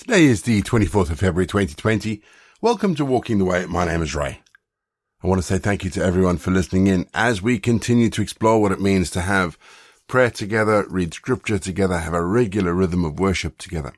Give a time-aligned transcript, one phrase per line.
[0.00, 2.22] Today is the 24th of February 2020.
[2.62, 3.66] Welcome to Walking the Way.
[3.66, 4.40] My name is Ray.
[5.22, 8.22] I want to say thank you to everyone for listening in as we continue to
[8.22, 9.58] explore what it means to have
[10.08, 13.92] prayer together, read scripture together, have a regular rhythm of worship together.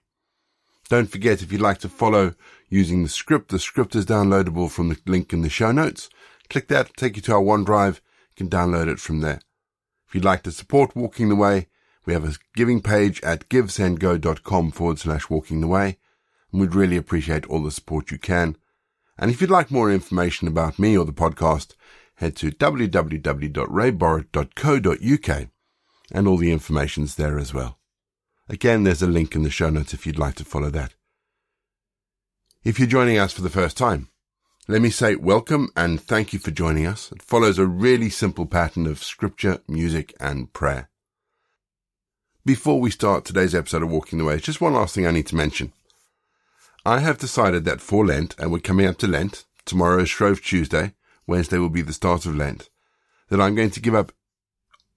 [0.89, 2.35] Don't forget if you'd like to follow
[2.69, 6.09] using the script, the script is downloadable from the link in the show notes.
[6.51, 8.01] Click that, take you to our OneDrive.
[8.37, 9.41] You can download it from there.
[10.09, 11.69] If you'd like to support Walking the Way,
[12.05, 15.99] we have a giving page at givesendgo.com forward slash walking the way.
[16.51, 18.57] And we'd really appreciate all the support you can.
[19.19, 21.75] And if you'd like more information about me or the podcast,
[22.17, 25.49] head to www.rayborrett.co.uk
[26.15, 27.79] and all the information's there as well.
[28.49, 30.95] Again, there's a link in the show notes if you'd like to follow that.
[32.65, 34.09] If you're joining us for the first time,
[34.69, 37.11] let me say welcome and thank you for joining us.
[37.13, 40.92] It follows a really simple pattern of scripture, music, and prayer.
[42.45, 45.29] Before we start today's episode of Walking the Way, just one last thing I need
[45.29, 45.73] to mention.
[46.85, 50.43] I have decided that for Lent, and we're coming up to Lent, tomorrow is Shrove
[50.43, 50.95] Tuesday,
[51.25, 52.69] Wednesday will be the start of Lent,
[53.29, 54.11] that I'm going to give up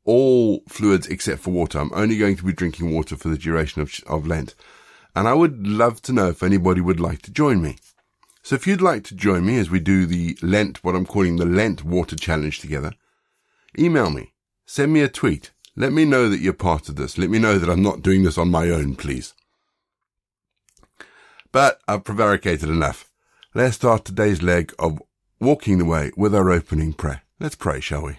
[0.05, 1.77] all fluids except for water.
[1.77, 4.55] I'm only going to be drinking water for the duration of, of Lent.
[5.15, 7.77] And I would love to know if anybody would like to join me.
[8.41, 11.35] So if you'd like to join me as we do the Lent, what I'm calling
[11.35, 12.93] the Lent Water Challenge together,
[13.77, 14.33] email me,
[14.65, 17.17] send me a tweet, let me know that you're part of this.
[17.17, 19.33] Let me know that I'm not doing this on my own, please.
[21.51, 23.09] But I've prevaricated enough.
[23.53, 25.01] Let's start today's leg of
[25.39, 27.23] walking the way with our opening prayer.
[27.39, 28.17] Let's pray, shall we?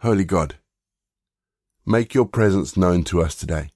[0.00, 0.56] Holy God,
[1.86, 3.70] make your presence known to us today.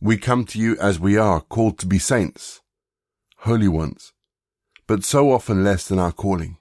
[0.00, 2.60] We come to you as we are, called to be saints,
[3.38, 4.12] holy ones,
[4.86, 6.58] but so often less than our calling.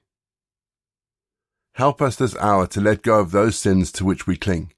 [1.78, 4.73] Help us this hour to let go of those sins to which we cling.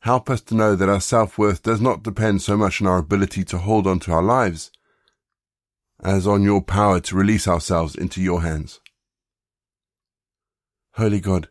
[0.00, 3.44] Help us to know that our self-worth does not depend so much on our ability
[3.44, 4.70] to hold on to our lives
[6.02, 8.82] as on your power to release ourselves into your hands.
[10.96, 11.48] Holy God,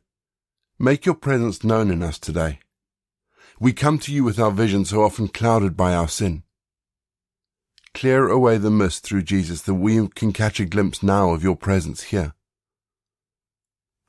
[0.78, 2.60] make your presence known in us today.
[3.60, 6.44] We come to you with our vision so often clouded by our sin.
[7.96, 11.56] Clear away the mist through Jesus that we can catch a glimpse now of your
[11.56, 12.36] presence here.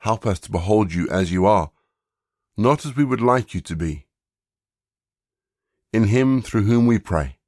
[0.05, 1.71] Help us to behold you as you are,
[2.55, 4.05] not as we would like you to be.
[5.91, 7.39] In him through whom we pray.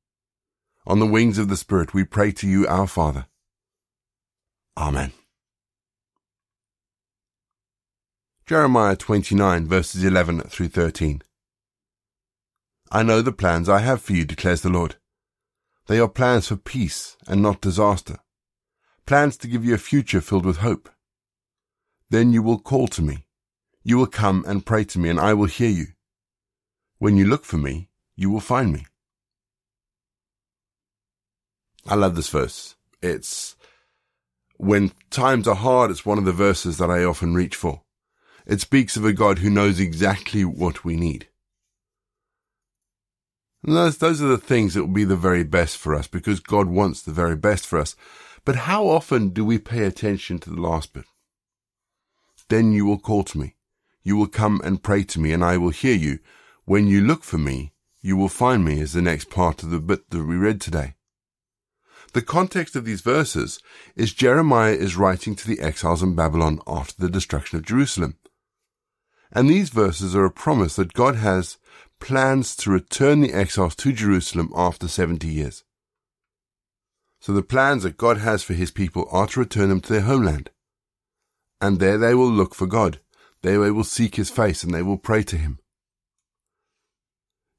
[0.87, 3.27] On the wings of the Spirit we pray to you, our Father.
[4.75, 5.11] Amen.
[8.47, 11.21] Jeremiah 29 verses 11 through 13.
[12.91, 14.95] I know the plans I have for you, declares the Lord.
[15.85, 18.17] They are plans for peace and not disaster.
[19.05, 20.89] Plans to give you a future filled with hope.
[22.09, 23.25] Then you will call to me.
[23.83, 25.87] You will come and pray to me, and I will hear you.
[26.99, 28.85] When you look for me, you will find me.
[31.85, 32.75] I love this verse.
[33.01, 33.55] It's
[34.57, 37.83] when times are hard, it's one of the verses that I often reach for.
[38.45, 41.27] It speaks of a God who knows exactly what we need.
[43.63, 46.39] And those, those are the things that will be the very best for us because
[46.39, 47.95] God wants the very best for us.
[48.45, 51.05] But how often do we pay attention to the last bit?
[52.49, 53.55] Then you will call to me.
[54.03, 56.19] You will come and pray to me, and I will hear you.
[56.65, 59.79] When you look for me, you will find me, is the next part of the
[59.79, 60.95] bit that we read today.
[62.13, 63.59] The context of these verses
[63.95, 68.17] is Jeremiah is writing to the exiles in Babylon after the destruction of Jerusalem.
[69.31, 71.57] And these verses are a promise that God has
[71.99, 75.65] plans to return the exiles to Jerusalem after 70 years.
[77.19, 80.01] So the plans that God has for his people are to return them to their
[80.01, 80.49] homeland
[81.59, 82.99] and there they will look for God.
[83.41, 85.59] There they will seek his face and they will pray to him.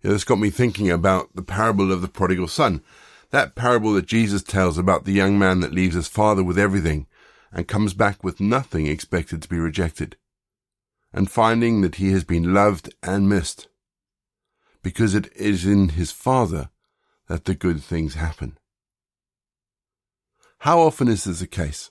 [0.03, 2.83] You know, this got me thinking about the parable of the prodigal son.
[3.31, 7.07] That parable that Jesus tells about the young man that leaves his father with everything
[7.53, 10.17] and comes back with nothing expected to be rejected.
[11.13, 13.69] And finding that he has been loved and missed.
[14.83, 16.71] Because it is in his father
[17.27, 18.59] that the good things happen.
[20.59, 21.91] How often is this the case?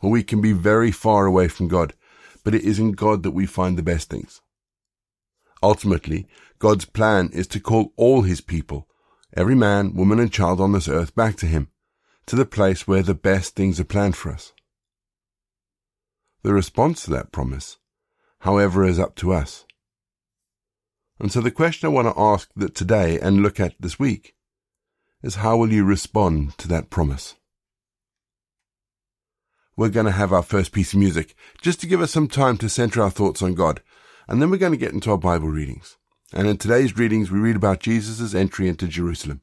[0.00, 1.94] Or we can be very far away from God,
[2.44, 4.40] but it is in God that we find the best things.
[5.62, 6.26] Ultimately,
[6.58, 8.88] God's plan is to call all his people,
[9.36, 11.68] every man, woman, and child on this earth back to him,
[12.26, 14.52] to the place where the best things are planned for us.
[16.42, 17.78] The response to that promise,
[18.40, 19.66] however, is up to us.
[21.18, 24.34] And so the question I want to ask that today and look at this week
[25.22, 27.34] is how will you respond to that promise?
[29.78, 32.56] We're going to have our first piece of music just to give us some time
[32.58, 33.80] to center our thoughts on God.
[34.26, 35.96] And then we're going to get into our Bible readings.
[36.34, 39.40] And in today's readings, we read about Jesus' entry into Jerusalem.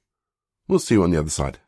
[0.68, 1.60] We'll see you on the other side.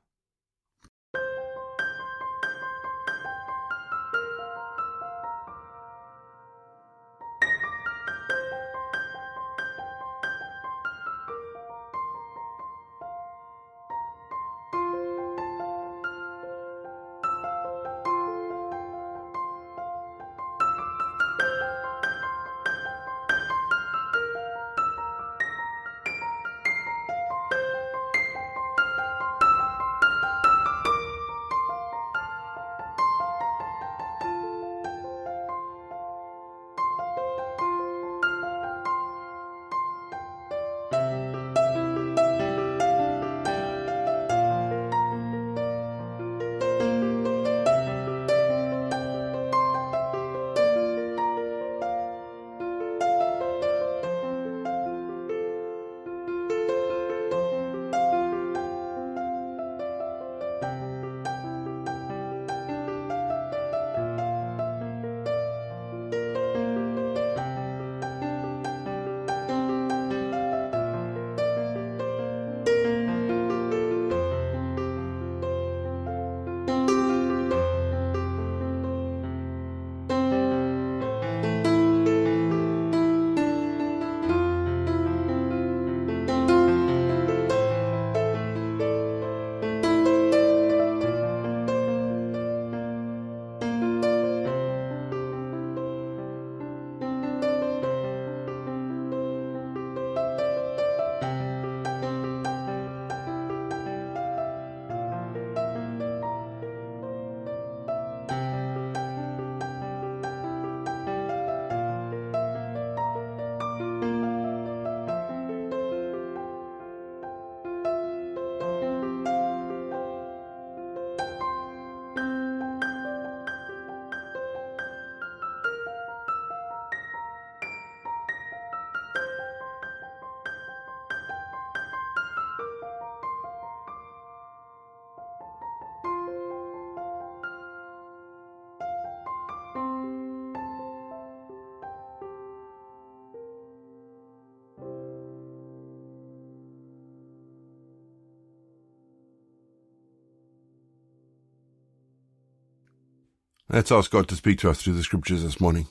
[153.69, 155.87] Let's ask God to speak to us through the scriptures this morning.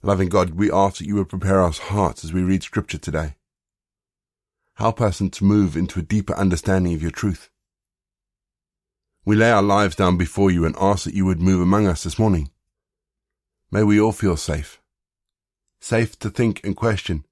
[0.00, 3.34] Loving God, we ask that you would prepare our hearts as we read scripture today.
[4.76, 7.50] Help us to move into a deeper understanding of your truth.
[9.24, 12.04] We lay our lives down before you and ask that you would move among us
[12.04, 12.50] this morning.
[13.70, 14.80] May we all feel safe.
[15.80, 17.24] Safe to think and question,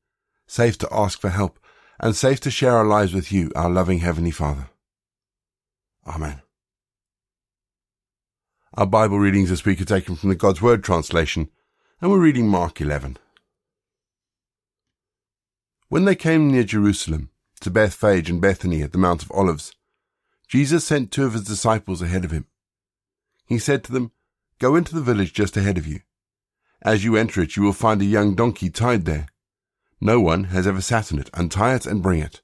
[0.46, 1.58] safe to ask for help,
[2.00, 4.70] and safe to share our lives with you, our loving Heavenly Father.
[6.06, 6.42] Amen.
[8.80, 11.50] Our Bible readings this week are taken from the God's Word translation,
[12.00, 13.18] and we're reading Mark 11.
[15.90, 17.28] When they came near Jerusalem,
[17.60, 19.74] to Bethphage and Bethany at the Mount of Olives,
[20.48, 22.46] Jesus sent two of his disciples ahead of him.
[23.44, 24.12] He said to them,
[24.58, 26.00] Go into the village just ahead of you.
[26.80, 29.26] As you enter it, you will find a young donkey tied there.
[30.00, 31.28] No one has ever sat on it.
[31.34, 32.40] Untie it and bring it.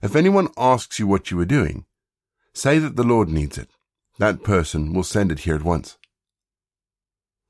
[0.00, 1.84] If anyone asks you what you are doing,
[2.54, 3.68] say that the Lord needs it
[4.18, 5.96] that person will send it here at once.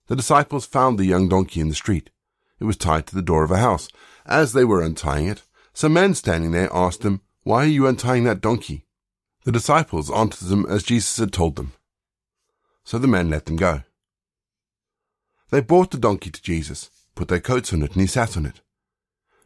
[0.07, 2.11] The disciples found the young donkey in the street.
[2.61, 3.89] It was tied to the door of a house.
[4.27, 8.25] As they were untying it, some men standing there asked them, Why are you untying
[8.25, 8.87] that donkey?
[9.45, 11.73] The disciples answered them as Jesus had told them.
[12.85, 13.83] So the men let them go.
[15.51, 18.45] They brought the donkey to Jesus, put their coats on it, and he sat on
[18.45, 18.61] it.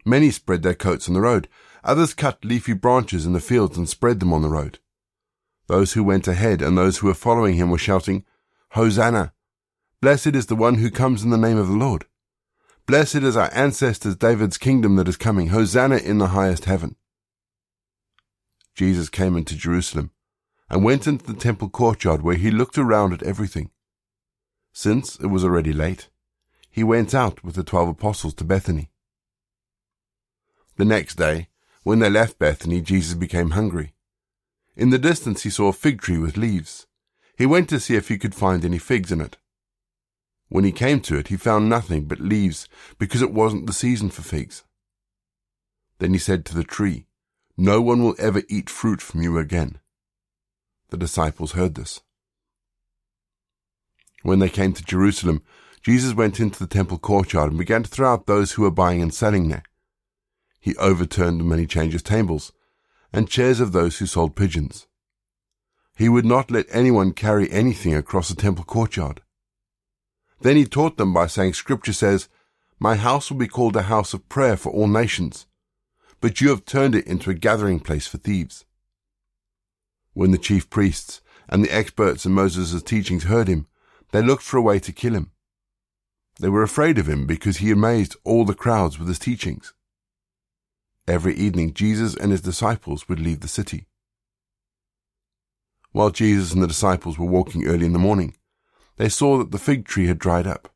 [0.04, 1.48] Many spread their coats on the road.
[1.84, 4.78] Others cut leafy branches in the fields and spread them on the road.
[5.72, 8.26] Those who went ahead and those who were following him were shouting,
[8.72, 9.32] Hosanna!
[10.02, 12.04] Blessed is the one who comes in the name of the Lord.
[12.84, 15.46] Blessed is our ancestors David's kingdom that is coming.
[15.46, 16.96] Hosanna in the highest heaven.
[18.74, 20.10] Jesus came into Jerusalem
[20.68, 23.70] and went into the temple courtyard where he looked around at everything.
[24.74, 26.10] Since it was already late,
[26.68, 28.90] he went out with the twelve apostles to Bethany.
[30.76, 31.48] The next day,
[31.82, 33.91] when they left Bethany, Jesus became hungry.
[34.74, 36.86] In the distance he saw a fig tree with leaves.
[37.36, 39.36] He went to see if he could find any figs in it.
[40.48, 44.10] When he came to it, he found nothing but leaves, because it wasn't the season
[44.10, 44.64] for figs.
[45.98, 47.06] Then he said to the tree,
[47.56, 49.78] No one will ever eat fruit from you again.
[50.90, 52.00] The disciples heard this.
[54.22, 55.42] When they came to Jerusalem,
[55.82, 59.02] Jesus went into the temple courtyard and began to throw out those who were buying
[59.02, 59.64] and selling there.
[60.60, 62.52] He overturned the money changers' tables
[63.12, 64.86] and chairs of those who sold pigeons.
[65.96, 69.22] He would not let anyone carry anything across the temple courtyard.
[70.40, 72.28] Then he taught them by saying, Scripture says,
[72.78, 75.46] My house will be called a house of prayer for all nations,
[76.20, 78.64] but you have turned it into a gathering place for thieves.
[80.14, 83.66] When the chief priests and the experts in Moses' teachings heard him,
[84.10, 85.30] they looked for a way to kill him.
[86.40, 89.74] They were afraid of him because he amazed all the crowds with his teachings.
[91.08, 93.86] Every evening, Jesus and his disciples would leave the city.
[95.90, 98.34] While Jesus and the disciples were walking early in the morning,
[98.96, 100.72] they saw that the fig tree had dried up.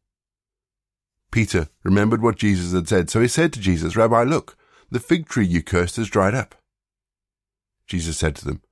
[1.30, 4.56] Peter remembered what Jesus had said, so he said to Jesus, Rabbi, look,
[4.90, 6.54] the fig tree you cursed has dried up.
[7.86, 8.62] Jesus said to them,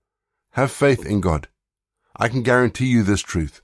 [0.52, 1.48] Have faith in God.
[2.16, 3.60] I can guarantee you this truth.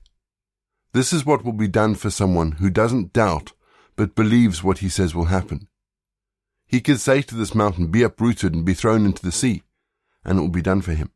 [0.93, 3.53] This is what will be done for someone who doesn't doubt,
[3.95, 5.67] but believes what he says will happen.
[6.71, 9.63] He could say to this mountain, Be uprooted and be thrown into the sea,
[10.23, 11.11] and it will be done for him.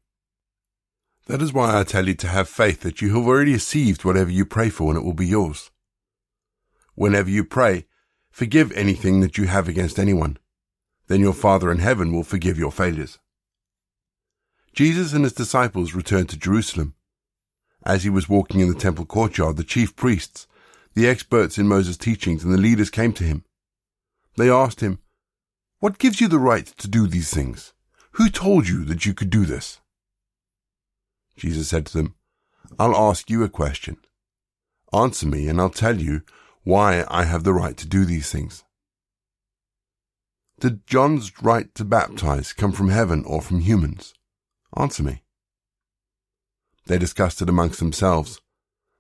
[1.27, 4.29] That is why I tell you to have faith that you have already received whatever
[4.29, 5.71] you pray for and it will be yours.
[6.93, 7.85] Whenever you pray,
[8.29, 10.37] forgive anything that you have against anyone.
[11.07, 13.17] Then your Father in heaven will forgive your failures.
[14.73, 16.95] Jesus and his disciples returned to Jerusalem.
[17.85, 20.47] As he was walking in the temple courtyard, the chief priests,
[20.95, 23.45] the experts in Moses' teachings, and the leaders came to him.
[24.35, 24.99] They asked him,
[25.79, 27.73] What gives you the right to do these things?
[28.13, 29.81] Who told you that you could do this?
[31.35, 32.15] Jesus said to them,
[32.79, 33.97] I'll ask you a question.
[34.93, 36.21] Answer me, and I'll tell you
[36.63, 38.63] why I have the right to do these things.
[40.59, 44.13] Did John's right to baptize come from heaven or from humans?
[44.77, 45.23] Answer me.
[46.87, 48.39] They discussed it amongst themselves.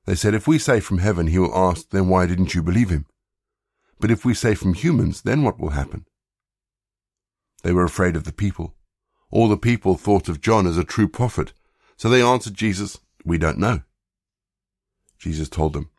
[0.05, 2.89] They said, If we say from heaven, he will ask, then why didn't you believe
[2.89, 3.05] him?
[3.99, 6.05] But if we say from humans, then what will happen?
[7.65, 8.75] They were afraid of the people.
[9.31, 11.51] All the people thought of John as a true prophet
[11.97, 13.81] so they answered Jesus, We don't know.
[15.17, 15.89] Jesus told them,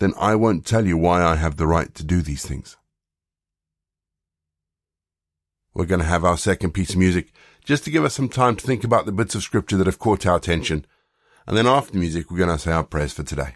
[0.00, 2.76] Then I won't tell you why I have the right to do these things.
[5.74, 7.32] We're going to have our second piece of music
[7.64, 10.00] just to give us some time to think about the bits of scripture that have
[10.00, 10.84] caught our attention.
[11.46, 13.54] And then after the music, we're going to say our prayers for today.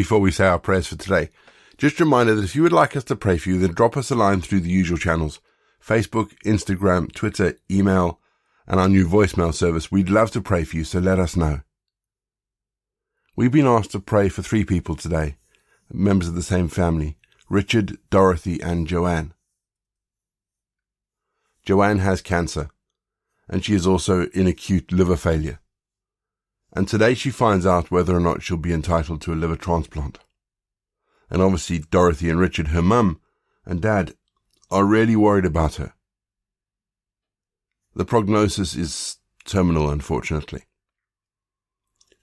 [0.00, 1.28] Before we say our prayers for today,
[1.76, 3.98] just a reminder that if you would like us to pray for you, then drop
[3.98, 5.40] us a line through the usual channels
[5.78, 8.18] Facebook, Instagram, Twitter, email,
[8.66, 9.92] and our new voicemail service.
[9.92, 11.60] We'd love to pray for you, so let us know.
[13.36, 15.36] We've been asked to pray for three people today,
[15.92, 17.18] members of the same family
[17.50, 19.34] Richard, Dorothy, and Joanne.
[21.62, 22.70] Joanne has cancer,
[23.50, 25.59] and she is also in acute liver failure
[26.72, 30.18] and today she finds out whether or not she'll be entitled to a liver transplant.
[31.28, 33.20] And obviously Dorothy and Richard, her mum
[33.64, 34.14] and dad,
[34.70, 35.94] are really worried about her.
[37.94, 40.64] The prognosis is terminal, unfortunately.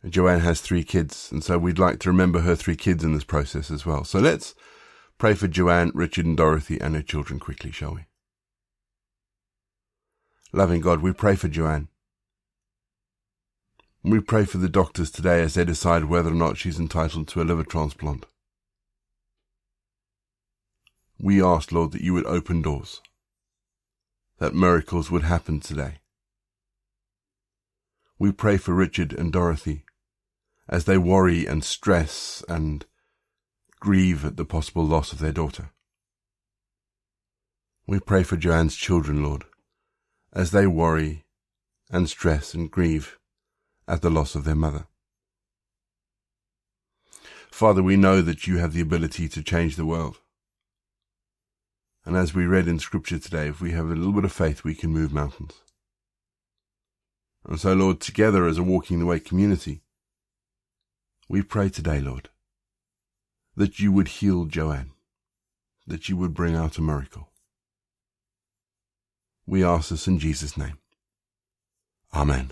[0.07, 3.25] Joanne has three kids, and so we'd like to remember her three kids in this
[3.25, 4.03] process as well.
[4.05, 4.55] So let's
[5.17, 8.05] pray for Joanne, Richard, and Dorothy and her children quickly, shall we?
[10.53, 11.89] Loving God, we pray for Joanne.
[14.09, 17.41] We pray for the doctors today as they decide whether or not she's entitled to
[17.41, 18.25] a liver transplant.
[21.19, 23.01] We ask, Lord, that you would open doors,
[24.37, 25.95] that miracles would happen today.
[28.17, 29.83] We pray for Richard and Dorothy
[30.69, 32.85] as they worry and stress and
[33.81, 35.71] grieve at the possible loss of their daughter.
[37.85, 39.43] We pray for Joanne's children, Lord,
[40.31, 41.25] as they worry
[41.91, 43.17] and stress and grieve
[43.87, 44.87] at the loss of their mother.
[47.51, 50.17] Father, we know that you have the ability to change the world.
[52.05, 54.63] And as we read in Scripture today, if we have a little bit of faith,
[54.63, 55.55] we can move mountains.
[57.45, 59.81] And so, Lord, together as a Walking the Way community,
[61.29, 62.29] we pray today, Lord,
[63.55, 64.91] that you would heal Joanne,
[65.85, 67.29] that you would bring out a miracle.
[69.45, 70.77] We ask this in Jesus' name.
[72.13, 72.51] Amen.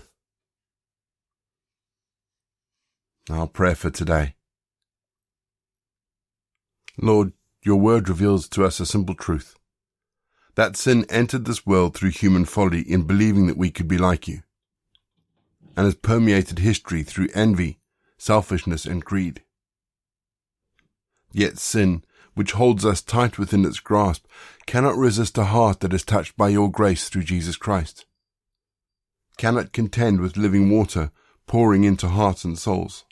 [3.28, 4.36] Our prayer for today.
[6.96, 9.56] Lord, your word reveals to us a simple truth.
[10.54, 14.28] That sin entered this world through human folly in believing that we could be like
[14.28, 14.42] you,
[15.76, 17.80] and has permeated history through envy,
[18.16, 19.42] selfishness, and greed.
[21.32, 24.24] Yet sin, which holds us tight within its grasp,
[24.66, 28.06] cannot resist a heart that is touched by your grace through Jesus Christ,
[29.36, 31.10] cannot contend with living water
[31.48, 33.04] pouring into hearts and souls.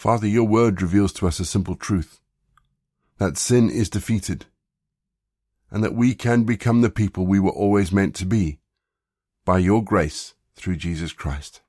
[0.00, 2.22] Father, your word reveals to us a simple truth
[3.18, 4.46] that sin is defeated
[5.70, 8.60] and that we can become the people we were always meant to be
[9.44, 11.60] by your grace through Jesus Christ.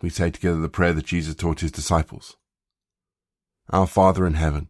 [0.00, 2.36] We say together the prayer that Jesus taught his disciples.
[3.70, 4.68] Our Father in heaven,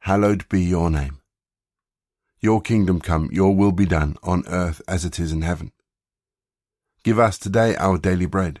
[0.00, 1.22] hallowed be your name.
[2.40, 5.72] Your kingdom come, your will be done on earth as it is in heaven.
[7.04, 8.60] Give us today our daily bread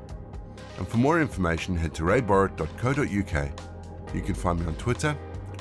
[0.81, 4.15] and for more information, head to rayborrett.co.uk.
[4.15, 5.15] You can find me on Twitter,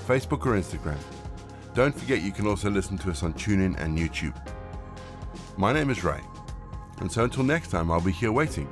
[0.06, 0.96] Facebook, or Instagram.
[1.74, 4.34] Don't forget you can also listen to us on TuneIn and YouTube.
[5.58, 6.20] My name is Ray,
[7.00, 8.66] and so until next time, I'll be here waiting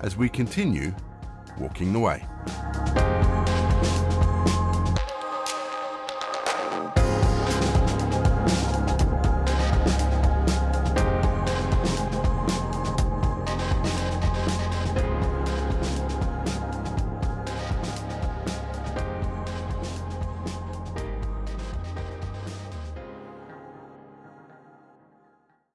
[0.00, 0.92] as we continue
[1.56, 2.26] walking the way.